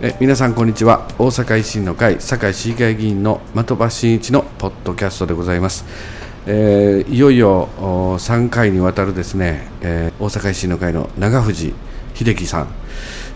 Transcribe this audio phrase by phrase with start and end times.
[0.00, 1.08] え皆さんこんにちは。
[1.18, 5.84] 大阪維新の会堺市議会議員の的場真一のポッドキャストでございます、
[6.46, 11.74] えーいよいよお3回にわたるですね、えー大阪維新の会の長藤
[12.14, 12.68] 秀樹さん。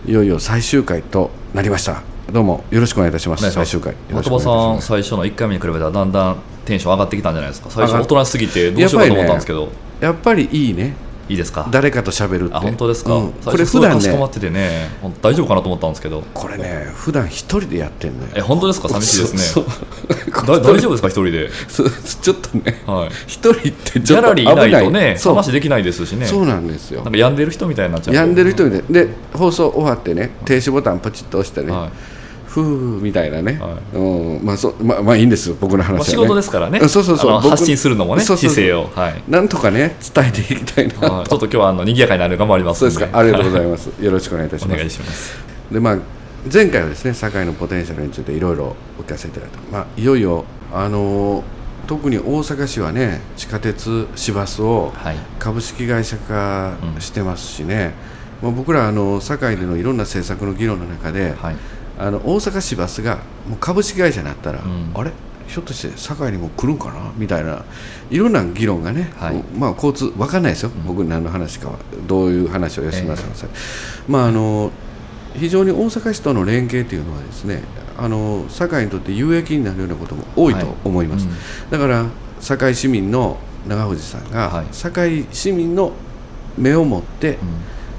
[0.07, 2.05] いよいよ最終回となりました。
[2.31, 3.51] どうもよろしくお願いいたします。
[3.51, 3.95] 最終回。
[3.95, 4.87] よろしくお的場願いいたします。
[4.87, 9.69] さん、最初の1回目に比べたらだんだんテンション上がってきたんじゃないですか、最初、大人しすぎてどうしようかと思ったんですけど、
[10.01, 10.95] やっぱりいいね
[11.29, 12.55] いいですか、誰かと喋るって。
[12.55, 13.33] あ本当ですか、うん。
[13.43, 14.17] 最これ普段ね。
[14.19, 14.91] まっててね、
[15.23, 18.29] 大丈夫かなと思ったんですけど、これね普段一人でやってんのよ。
[18.35, 19.65] え本当ですか、寂しいですね、
[20.47, 21.51] 大丈夫ですか、一人で、
[22.23, 22.83] ちょっとね。
[22.87, 27.03] はい、一人ってギャラリーいないとね、話できないですしね、そうなんですよ。
[27.03, 28.83] なんか病んでる人みたいになっちゃう、病んでる人みたい。
[28.91, 32.12] で放送終わってね停止ボタンポチッと押してね、はい
[32.53, 34.45] ふーみたいなね、はうん。
[34.45, 35.57] まあそまあまあいいんですよ。
[35.59, 35.97] 僕の話は、ね。
[35.99, 37.41] まあ、仕事ですからね、うんそうそうそう。
[37.41, 39.23] 発信するのもね、姿勢を、はい。
[39.27, 41.27] なんとかね伝えていきたいな、はい。
[41.27, 42.95] ちょっと今日はあの賑やかになる頑張りますそうで。
[42.95, 44.79] すかありがとうございまます、よろしくお願いいたしおます。
[44.79, 45.37] 願いします。
[45.73, 45.99] でまあ
[46.53, 50.45] 前回はですね堺のポテンシャルについていろいろお聞かせいただいた、まあ、いよいよ
[50.75, 51.43] あのー
[51.87, 55.17] 特に大阪市はね地下鉄市バスをはい。
[55.41, 57.93] 株式会社化してますしね、
[58.41, 61.57] まあ、僕らあの堺でのいろんな政策の議論の中で、はい
[61.99, 63.17] あの大阪市バスが
[63.49, 64.93] もう株式会社になったら、ん。
[64.95, 65.11] あれ？
[65.47, 67.13] ひょっとして堺にも来るんかな？
[67.17, 67.65] みたいな
[68.11, 69.43] いろんな議論がね、はい。
[69.59, 71.79] まあ交通分かんないですよ、僕何の話かは。
[72.07, 73.53] どういう話を吉村さんがされ、
[74.09, 74.71] まああの
[75.35, 77.63] 非常に大阪市との連携というのはですね
[77.99, 81.37] あの堺にとって有益になるようなことも多いと思います、はい
[81.71, 82.07] だから
[82.41, 83.39] 堺市民の
[83.69, 84.67] 長藤さんが、はい。
[84.73, 85.93] 堺市民の
[86.59, 87.39] 目を持って、うん。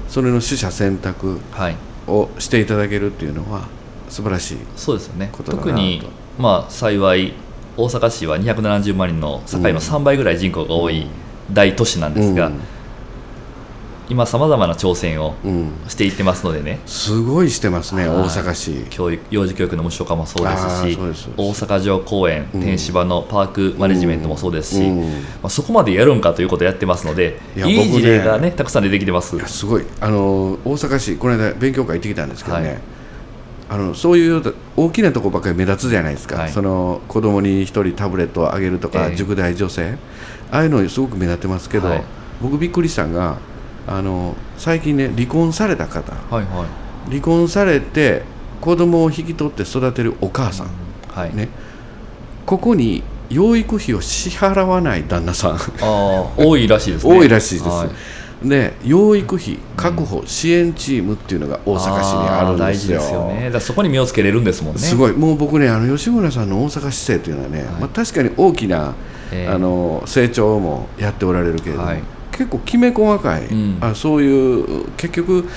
[0.08, 1.76] それの取捨選択はい。
[2.06, 3.66] をしていただけるっていうのは
[4.08, 5.30] 素晴らしいそうですよね。
[5.44, 6.02] 特に、
[6.38, 7.32] まあ、幸い
[7.76, 11.06] 大阪市は270万人の堺の3倍ぐらい人口が多い
[11.52, 12.60] 大都市なんですが、うん。
[14.08, 16.78] 今さまざまな挑戦をうん、していってますのでね。
[16.86, 18.18] すごいしてますね、はい。
[18.18, 18.86] 大阪市。
[18.90, 20.98] 教育幼児教育の無償化もそうですし
[21.36, 25.10] 大阪城公園、うん天芝のパークマネジメントもそうですし、うん。
[25.10, 25.10] ま
[25.44, 29.36] あ、そこまでやるんかということをやってますのでいやいい事例が僕ねねたくさん出てきてます。
[29.46, 29.84] すごい。
[30.00, 32.93] あの大阪市、この間、勉強会行ってきたんですけどね、はい
[33.68, 36.50] あのそういう大きなとこばっかり目立つじゃないですか、はい。
[36.50, 39.16] その子供に一人タブレットをあげるとか、ええ。
[39.16, 39.96] 塾代女性、
[40.50, 42.02] ああいうのすごく目立ってますけど、はい。
[42.42, 43.38] 僕、びっくりしたのが
[43.86, 46.66] あの、最近ね、離婚された方、はいは
[47.08, 48.22] 離婚されて、
[48.60, 50.66] 子供を引き取って育てるお母さん。
[50.68, 50.70] い
[51.08, 51.48] はい、ね、
[52.46, 55.58] ここに養育費を支払わない旦那さん。
[56.36, 57.12] 多いらしいですね。
[57.18, 57.66] 多いらしいです、
[58.44, 63.50] はいで養育費確保支援チームっていうのが大阪市にあるんですよ,、あー大事ですよね。
[63.50, 64.80] だそこに目をつけれるんですもんね。
[64.80, 65.12] すごい。
[65.12, 68.94] もう僕ねあの吉村さんの大阪市政というのはね、まあ、確かに大きな、
[69.32, 72.02] ええあの成長もやっておられるけれども、はい。
[72.32, 73.78] 結構きめ細かい、うん。
[73.80, 75.48] あそういう結局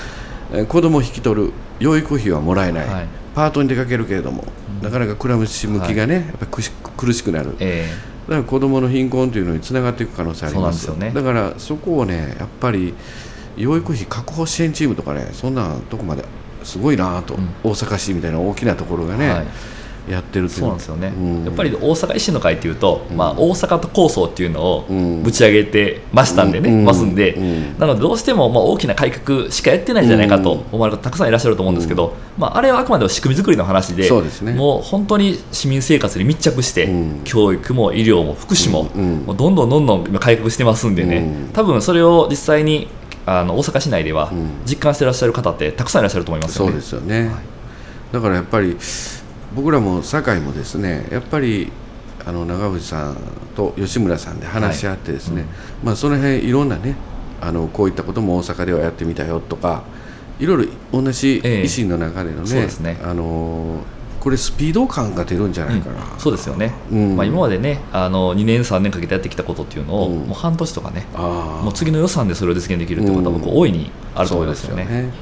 [0.52, 3.06] えー子供を引き取る養育費はもらえない、はい。
[3.34, 4.44] パートに出かけるけれども、
[4.82, 6.64] なかなか暮らし向きがね、やっぱり
[6.96, 7.86] 苦しくなる、え
[8.28, 10.94] だから子どもの貧困というのにつながっていく可能性ありますよ。
[10.94, 12.94] だからそこをねやっぱり
[13.56, 16.24] 養育費確保支援チームとかねそんなとこまで
[16.62, 17.48] すごいなと、うん。
[17.64, 19.46] 大阪市みたいな大きなところがね、はい
[20.10, 21.44] やってるそうなんですよね、うん。
[21.44, 25.22] やっぱり大阪維新の会っていうと、まあ、大阪都構想っていうのをうん。
[25.22, 26.84] ぶち上げてましたんでね、うん。
[26.84, 27.78] ますんで、うん。
[27.78, 34.52] なのでどうしてもまあ大きな改革しかやってないんじゃないかと思われる方たくさんいらっしゃると思うんですけど、まあ、あれはあくまでも仕組み作りの話でそうですね。
[34.52, 37.20] もう本当に市民生活に密着して、うん。
[37.24, 41.52] 教育も医療も福祉も,、もうどんどんどんどん今改革してますんでね、うん。
[41.52, 42.88] 多分それを実際に
[43.26, 44.48] あの大阪市内ではうん。
[44.64, 46.70] 実感してらっしゃる方ってたくさんいらっしゃると思いますよね。
[46.72, 47.30] そうですよね、
[48.12, 48.76] だからやっぱり
[49.54, 51.70] 僕らも堺もですねやっぱり
[52.26, 53.16] あの長渕さん
[53.56, 55.42] と吉村さんで話し合ってですね、はい。
[55.42, 55.86] うん。
[55.86, 56.94] まあ、その辺いろんなね
[57.40, 59.84] あのこういったことも大阪ではやってみたよとか
[60.38, 61.62] いろいろ同じええ。
[61.62, 62.98] 維新の中でのね,、そうですね。
[63.02, 63.82] あの
[64.20, 67.16] これスピード感が出るんじゃないかな、そうですよね、うん。
[67.16, 70.18] まあ、今までねあの2年3年かけてやってきたことっていうのを、うん。
[70.26, 73.40] もう半年とかねもう次の予算でそれを実現できるってことはうん。
[73.40, 75.12] 僕大いにあると思いますよね,、そうですよね。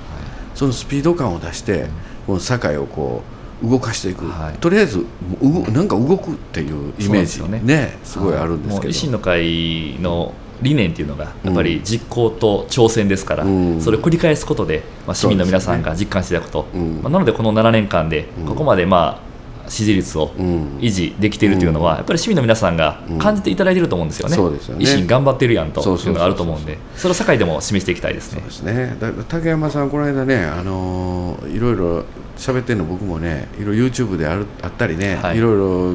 [0.55, 1.87] そのスピード感を出して、
[2.26, 4.58] もう堺をこう動かしていく、はい。
[4.58, 5.05] とりあえずも
[5.41, 7.38] う動なんか動くっていうイメージ。
[7.38, 7.99] そうなんですよね。
[8.05, 8.91] すごいあるんですけど。
[8.91, 13.81] 維新の会の理念っていうのがやっぱり実行と挑戦ですから、うん。
[13.81, 17.00] それを繰り返すことで、まあ、市民の皆さんが実感していただくと、うん。
[17.03, 18.47] まあ、なのでこの7年間でうん。
[18.47, 19.26] ここまでまあ
[19.69, 20.79] 支持率をうん。
[20.79, 24.85] 維持できているというのは、やっぱり市民の皆さんが感じていただいていると思うんですよね、そうですよね。
[24.85, 28.41] 維新頑張ってるやんというのがあると思うんで、それを堺でも示していきたいですね。
[28.41, 28.49] そう。
[28.49, 28.97] ですね。
[29.00, 32.05] だ竹山さん、この間ね、あのーいろいろ
[32.36, 35.38] 喋ってるの僕もね、いろいろ YouTube であるあったりね、はい。
[35.38, 35.92] い、ろいろ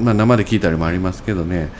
[0.00, 1.70] まあ、生で聞いたりもありますけどね、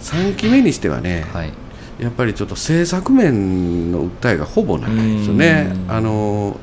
[0.00, 1.52] 3期目にしてはね、はい。
[1.98, 5.72] やっぱりちょっと政策面の訴えがほぼないですよね。
[5.72, 5.86] う。
[5.86, 5.90] ん。
[5.90, 6.58] あの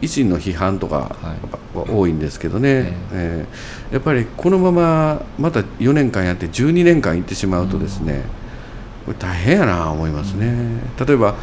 [0.00, 1.16] 維新の批判とか
[1.74, 3.46] は多いんですけどね、え
[3.90, 3.90] え。
[3.90, 8.22] ーやっぱりこのまままた4年間やって12年間行ってしまうとですね、
[9.06, 10.54] これ大変やな思いますね、
[11.04, 11.34] 例えば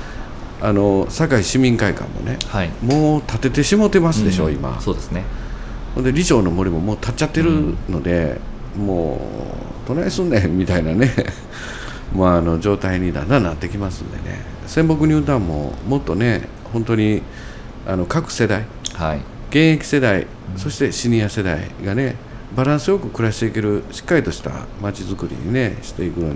[0.61, 2.69] あの堺市民会館もねはい。
[2.81, 4.79] もう建ててしもてますでしょ、うん今。
[4.81, 5.23] そうですね。
[5.97, 8.39] で理長の森ももう立っちゃってるので、
[8.77, 9.15] も
[9.85, 11.11] うどないすんねんみたいなね。
[12.15, 14.41] まああの状態にだんだんなってきますんでね。
[14.67, 17.21] 仙北ニュータウンももっとね本当に
[17.87, 19.19] あの各世代はい。
[19.49, 22.15] 現役世代そしてシニア世代がね
[22.55, 26.35] バランスよく暮らしていけるしっかりとした街づくりにねしていくのに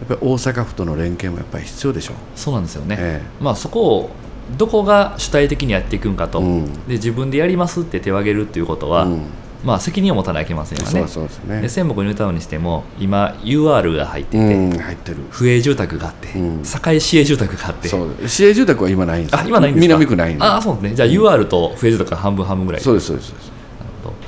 [0.00, 2.16] やっぱり大阪府との連携もやっぱり必要でしょう。
[2.36, 4.10] そうなんですよね、えまあそこを
[4.58, 6.66] どこが主体的にやっていくんかと、うん。
[6.86, 9.22] で自分でやりますって手を挙げるっていうことは、うん。
[9.64, 10.90] まあ責任を持たなきゃいけませんよね。
[10.90, 11.62] そうそうですね。
[11.62, 15.16] で仙北ニュータウンにしても今 UR が入っていて、うん、入ってる。
[15.30, 16.62] 府営住宅があって、うん。
[16.62, 17.88] 堺市営住宅があって。
[17.88, 18.28] そう。
[18.28, 19.94] 市営住宅は今ないんですあ今ないんですか？
[19.94, 20.44] 南区ないんで。
[20.44, 20.94] あそうですね。
[20.94, 22.82] じゃあ UR と府営住宅が半分半分ぐらい。
[22.82, 23.32] そうですそうです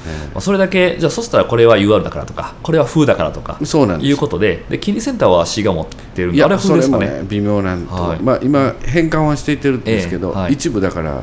[0.06, 4.08] まあ、それだけじゃあそしたらこれは UR だからとかこれは風だからとかそうなんです。
[4.08, 7.06] いうことでで金利センターは市が持ってるんいやであれは風ですかね。
[7.06, 8.20] ね微妙なんと、はい。
[8.20, 10.52] まあ、今返還はしていってるんですけど、ええはい。
[10.52, 11.22] 一部だから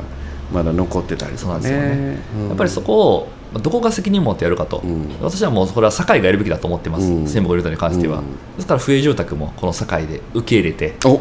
[0.52, 1.88] まだ残ってたりとかそうなんですよね。
[1.88, 2.48] ねうん。
[2.48, 5.08] やっぱりそこをまあどこが責任を持ってやるかと、うん。
[5.20, 7.16] 私はもうこれは堺がやるべきだと思ってます、うん。
[7.22, 8.24] 専務ゴリュートに関しては、うん。
[8.56, 11.20] ですから府営住宅もこの堺で受け入れて、お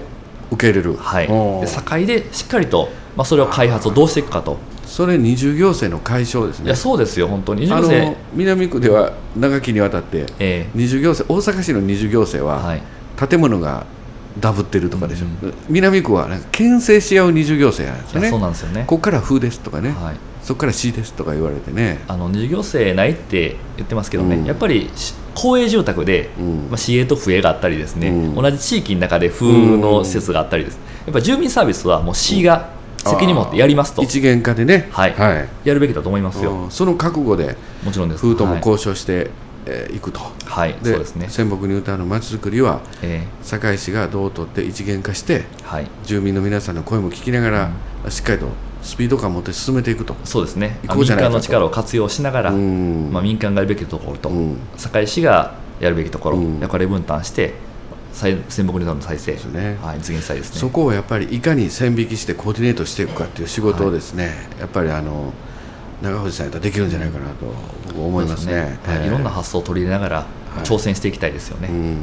[0.53, 4.57] 受け入れる、はい、おで堺でしっかりと、まあ、それを開発をどうしていくかと
[4.93, 6.67] それ二重行政の解消ですね。
[6.67, 7.65] いやそうですよ本当に。
[7.65, 13.27] あ20世の南区では長きにわたってえ二重行政大阪市の二重行政は、えはい。
[13.27, 13.87] 建物が
[14.39, 18.29] ダブってるとかでしょ、うん南区はなんか牽制し合う二重行政なんですよね。
[18.29, 18.83] そうなんですよね。
[18.85, 20.15] ここから風ですとかね、はい。
[20.43, 22.03] そこから C ですとか言われてね。
[22.07, 24.45] あの二次行政ないって言ってますけどね、うん。
[24.45, 26.67] やっぱりし公営住宅で、うん。
[26.69, 28.35] まあ、市営と府営があったりですね、うん。
[28.35, 32.69] 同じ地域の中で風の施設があったりです、やっぱ住民サービスはもう市が
[33.09, 34.87] 責任持ってやりますと、一元化でね。
[34.91, 35.13] はい。
[35.13, 35.49] はい。
[35.63, 36.71] やるべきだと思いますよ、うん。
[36.71, 38.21] その覚悟でもちろんです。
[38.21, 38.59] 風ともはい。
[38.59, 39.27] 交渉してい、
[39.65, 40.19] えーいくと。
[40.45, 47.71] はい、そうですね、仙北ニュータウンのまちづくりはえ堺市がどう取って一元化してえはい、住民の皆さんの声も聞きながら、
[48.09, 48.47] しっかりと
[48.83, 50.15] スピード感を持って進めていくと。
[50.25, 50.77] そうですね。
[50.83, 53.09] 民間の力を活用しながら、うん。
[53.11, 54.57] まあ、民間がやるべきところと、うん。
[54.77, 56.59] 堺市がやるべきところ、うん。
[56.59, 57.53] 役割分担して
[58.13, 59.77] 再仙北ネタの再生、すね。
[59.81, 60.59] はい、実現したいですね。
[60.59, 65.33] そこをやっぱりいかに線引きしてコーディネートしていくかっていう仕事をですね、やっぱりあの
[66.01, 67.45] 長藤さんやったらできるんじゃないかなと
[67.87, 68.77] 僕思いますね。
[68.85, 69.09] そうですはいい。
[69.09, 70.27] ろんな発想を取り入れながら、
[70.59, 70.59] い。
[70.63, 71.69] 挑戦していきたいですよね。
[71.69, 71.97] うん。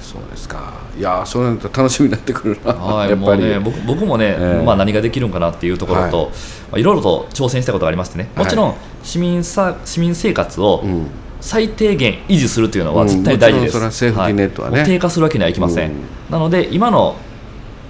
[0.00, 0.74] そうですか。
[0.96, 4.64] いやーそうなると楽しみになってくるな、はい、やっぱり、もうね、僕僕もね、ええ。
[4.64, 6.26] まあ、何ができるんかなっていうところと、はい。
[6.26, 6.32] ま
[6.74, 11.06] あ、いろいろと挑戦したことがありましてね、もちろん市民さ市民生活をうん
[11.40, 14.76] 最低限維持するというのはうん絶対大事です、もちろんそれはセーフティーネットはね。
[14.76, 15.96] いもう低下するわけにはいきません、うん。
[16.30, 17.16] なので今の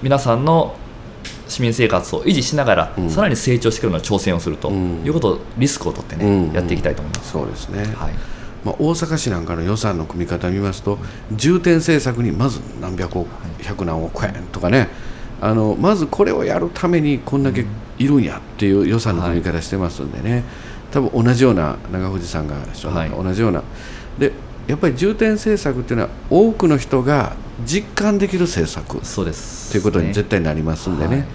[0.03, 0.77] 皆さんの
[1.49, 3.11] 市民生活を維持しながら、うん。
[3.11, 5.05] さらに成長してくるような挑戦をするとうん。
[5.05, 6.53] いうことをリスクを取ってね、うん。
[6.53, 8.13] やっていきたいと思います、そうですね、はい。
[8.65, 10.99] まあ、大阪市なんかの予算の組み方を見ますと
[11.33, 13.29] 重点政策にまず何百億、
[13.63, 14.89] 百何億円とかね。
[15.43, 17.65] あのまずこれをやるためにこんだけ
[17.99, 20.45] いるんやっていう予算の組み方してますんでね、
[20.91, 23.11] 多分同じような長藤さんがはい。
[23.11, 23.63] 同じような、
[24.19, 24.33] で
[24.67, 29.73] やっぱり重点政策っていうのは多くの人が実感できる政策そうです。
[29.73, 30.13] ということにね。
[30.13, 31.27] 絶対なりますんでね、はい。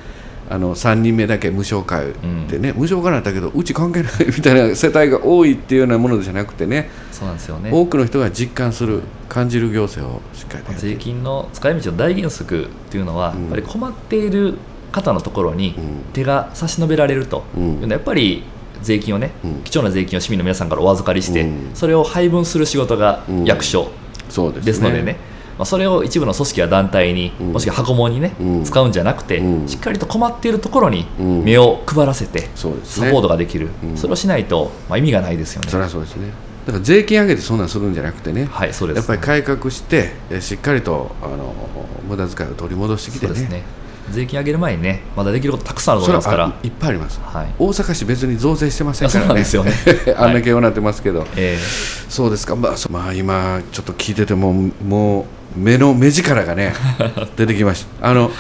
[0.52, 2.02] あの3人目だけ無償化
[2.50, 6.90] でね、無償化なんだけどうち関係ない みたいな世帯が多いっていうようなものじゃなくてね。
[7.12, 7.70] そうなんですよね。
[7.74, 13.42] 多くの人が実感する感じる行政をしっかり税金の使い道の大原則っていうのは、うん。
[13.44, 14.56] やっぱり困っている
[14.92, 15.84] 方のところにうん。
[16.14, 17.64] 手が差し伸べられると、うん。
[17.64, 18.44] いうのはやっぱり
[18.86, 19.64] 税金をね、うん。
[19.64, 21.72] 貴重な税金を市民の皆さんからお預かりして、うん。
[21.74, 23.44] それを配分する仕事がうん。
[23.44, 23.92] 役所
[24.30, 24.66] そうですね。
[24.66, 25.18] ですのでね、
[25.58, 27.54] まあ、それを一部の組織や団体に、うん。
[27.54, 28.64] もしくは箱物にね、うん。
[28.64, 29.68] 使うんじゃなくて、うん。
[29.68, 31.44] しっかりと困っているところにうん。
[31.44, 33.98] 目を配らせて、サポートができる、うん。
[33.98, 35.70] それをしないと、まあ、意味がないですよね。
[35.70, 35.78] そ。
[35.78, 36.30] れはそうですね。
[36.66, 38.98] だから税金上げてそんなんするんじゃなくてね、はい、そうです。
[38.98, 41.54] やっぱり改革してえしっかりとあの
[42.10, 43.34] 無駄遣いを取り戻してきてね。
[43.34, 43.64] そうですね
[44.12, 46.54] 税金上げる前にね、まだできることたくさんあると思いますから。
[46.64, 47.20] いっぱいあります。
[47.22, 47.48] はい。
[47.58, 50.16] 大阪市別に増税してませんからねそですよね。
[50.18, 51.58] あんだけようなってますけど、え
[52.10, 56.74] そうですか、まあ、そまあ、今、ちょっと聞いてても、もう目の目力がね、
[57.36, 58.10] 出てきました。
[58.10, 58.32] あの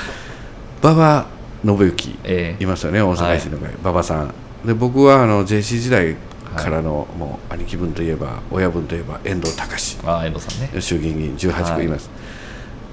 [0.81, 1.25] 馬場
[1.63, 2.63] 信之、ええ。
[2.63, 4.33] いますよね、大阪市の会、馬場さん。
[4.65, 6.15] で僕はあの JC 時代
[6.55, 9.97] からの、もう兄貴分といえば、親分といえば、遠藤隆。
[10.05, 10.81] ああ遠藤さんね。
[10.81, 11.79] 衆議院議員18はい。
[11.81, 12.09] 区います、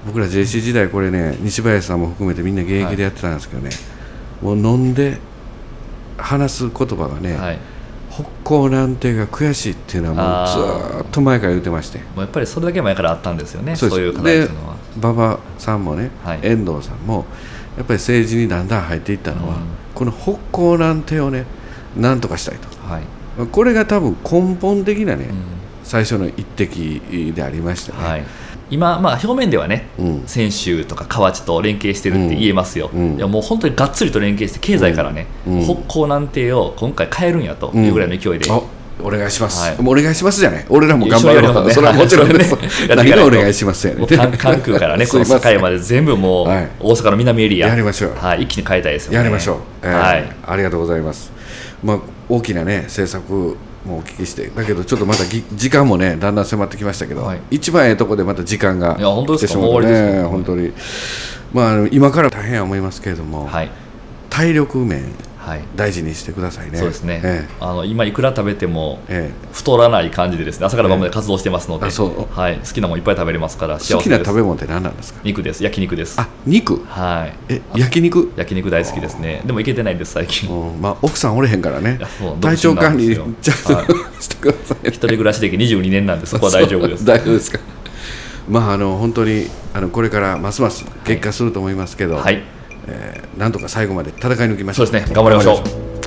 [0.05, 3.69] 僕ら JC 時代これね西林さんも含めてみんな現役でやってたんですけどね、
[4.41, 5.17] もう飲んで
[6.17, 7.59] 話す言葉がね、はい。
[8.11, 11.97] 北高難定が悔しいっていうのはもうずーっと前から言ってまして。
[11.97, 14.75] もうやっぱりそれだけ前からあったんですよねそういう課題っていうのは。
[14.97, 16.39] 馬場さんもね、はい。
[16.43, 17.25] 遠藤さんも
[17.75, 19.63] やっぱり政治にだんだん入っていったのは、うん。
[19.95, 21.45] この北高南低をね
[21.97, 22.67] なんとかしたいと。
[22.87, 23.03] はい。
[23.51, 25.35] これが多分根本的なね、うん。
[25.83, 28.23] 最初の一滴でありましたね、はい、
[28.73, 30.23] 今、まあ、表面ではね、うん。
[30.25, 33.15] 泉州とか河内と連携してるって言えますよ、うん。
[33.17, 35.63] いやもう本当にがっつりと連携して、経済からね、うん。
[35.63, 38.59] 北高南低を今回変えるんやというぐらいの勢いで、あ
[39.01, 39.77] お願いします、はい。
[39.79, 40.65] お願いしますじゃない。
[40.69, 41.73] 俺らも頑張ろう、ね。
[41.73, 42.51] それはもちろんです、
[42.89, 44.07] やってい何とがお願いしますやね。
[44.07, 46.67] 関関空からね、 この境まで全部もう、はい。
[46.79, 48.13] 大阪の南エリア、やりましょう。
[48.15, 49.17] はい、一気に変えたいですよね。
[49.17, 50.25] やりましょう、えーはい。
[50.47, 51.31] ありがとうございます、
[51.83, 51.99] まあ、
[52.29, 54.47] 大きなね政策もお聞きして。
[54.47, 57.39] だけどちょっとまたぎ時間もねだんだん迫ってきましたけど、はい。
[57.51, 59.47] 一番ええとこでまた時間がいや本当ですか？
[59.47, 60.73] 来てしまうともう終わりですか本当に、
[61.53, 63.69] まあ今から大変は思いますけれども、はい。
[64.29, 65.01] 体力面。
[65.01, 65.11] はい
[65.75, 66.77] 大事にしてくださいね。
[66.77, 69.53] そうですね、えあの今いくら食べてもええ。
[69.53, 70.65] 太らない感じでですね。
[70.65, 72.39] 朝から晩まで活動してますので、あそう。
[72.39, 75.21] はい、好きなもんいっぱい食べれますからえ好きな食べ物って何なんですか？
[75.23, 75.63] 肉です。
[75.63, 76.19] 焼肉です。
[76.19, 76.83] あ肉？
[76.85, 77.33] はい。
[77.49, 78.31] え焼肉？
[78.35, 79.41] 焼肉大好きですね。
[79.45, 80.49] でもいけてないんです最近。
[80.49, 81.99] うんまあ、奥さんおれへんからね。
[82.41, 83.35] 体調管理ちゃん
[83.67, 84.05] 独身なんですよ。
[84.15, 87.05] としてください一人暮らし歴22年なんでそこは大丈夫です。
[87.05, 87.59] 大丈夫ですか。
[88.49, 92.43] まああの本当にあのこれからますます結果すると思いますけど、はい
[92.87, 95.15] えーなんとか最後まで戦い抜きましょうそうですね。
[95.15, 95.55] 頑張りましょう。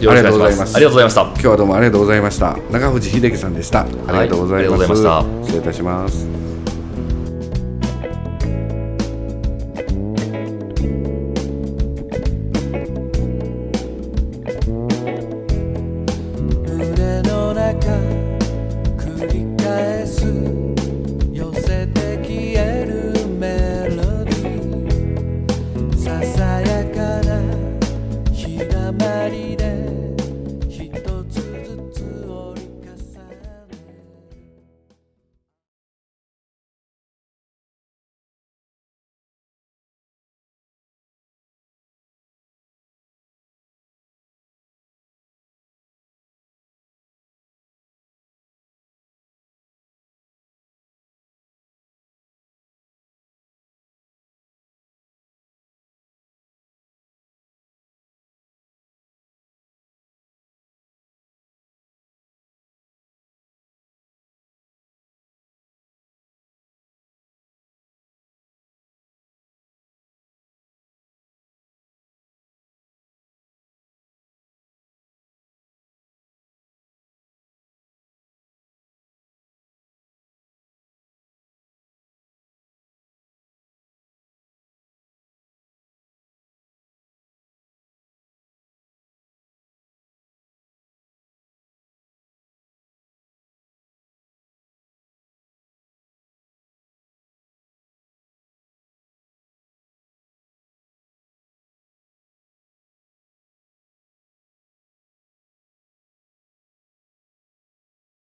[0.04, 0.76] よろしくお願いします。
[0.76, 1.22] ありがとうございました。
[1.22, 2.56] 今日はどうもありがとうございました。
[2.70, 3.80] 中藤秀樹さんでした。
[3.80, 5.42] ありがとうございます、ありがとうございました。
[5.42, 6.45] 失礼いたします